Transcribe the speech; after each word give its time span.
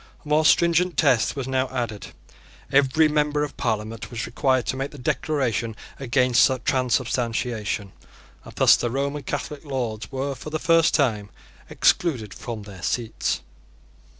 A 0.25 0.27
more 0.27 0.45
stringent 0.45 0.97
test 0.97 1.35
was 1.35 1.47
now 1.47 1.69
added: 1.69 2.07
every 2.71 3.07
member 3.07 3.43
of 3.43 3.55
Parliament 3.55 4.09
was 4.09 4.25
required 4.25 4.65
to 4.65 4.75
make 4.75 4.89
the 4.89 4.97
Declaration 4.97 5.75
against 5.99 6.49
Transubstantiation; 6.65 7.91
and 8.43 8.55
thus 8.55 8.75
the 8.75 8.89
Roman 8.89 9.21
Catholic 9.21 9.63
Lords 9.63 10.11
were 10.11 10.33
for 10.33 10.49
the 10.49 10.57
first 10.57 10.95
time 10.95 11.29
excluded 11.69 12.33
from 12.33 12.63
their 12.63 12.81
seats. 12.81 13.41